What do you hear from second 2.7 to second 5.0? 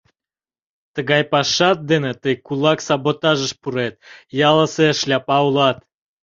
саботажыш пурет, ялысе